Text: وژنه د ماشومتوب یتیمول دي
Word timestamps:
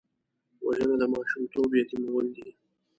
وژنه 0.65 0.95
د 1.01 1.03
ماشومتوب 1.13 1.69
یتیمول 1.81 2.25
دي 2.35 2.47